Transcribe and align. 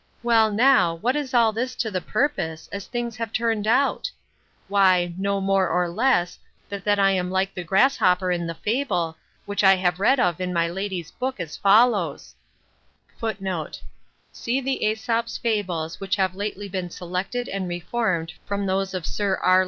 Well 0.23 0.51
now, 0.51 0.95
what 0.95 1.15
is 1.15 1.31
all 1.31 1.53
this 1.53 1.75
to 1.75 1.91
the 1.91 2.01
purpose, 2.01 2.67
as 2.71 2.87
things 2.87 3.17
have 3.17 3.31
turned 3.31 3.67
about? 3.67 4.09
Why, 4.67 5.13
no 5.15 5.39
more 5.39 5.69
nor 5.69 5.87
less, 5.91 6.39
than 6.69 6.81
that 6.85 6.97
I 6.97 7.11
am 7.11 7.29
like 7.29 7.53
the 7.53 7.63
grasshopper 7.63 8.31
in 8.31 8.47
the 8.47 8.55
fable, 8.55 9.15
which 9.45 9.63
I 9.63 9.75
have 9.75 9.99
read 9.99 10.19
of 10.19 10.41
in 10.41 10.51
my 10.53 10.67
lady's 10.67 11.11
book, 11.11 11.39
as 11.39 11.55
follows:—[See 11.55 12.33
the 14.61 14.83
Aesop's 14.87 15.37
Fables 15.37 15.99
which 15.99 16.15
have 16.15 16.33
lately 16.33 16.67
been 16.67 16.89
selected 16.89 17.47
and 17.47 17.67
reformed 17.69 18.33
from 18.43 18.65
those 18.65 18.95
of 18.95 19.05
Sir 19.05 19.35
R. 19.35 19.59